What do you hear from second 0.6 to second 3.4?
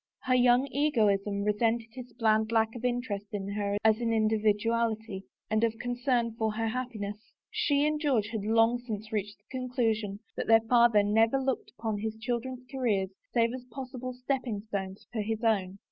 egoism resented his bland lack of interest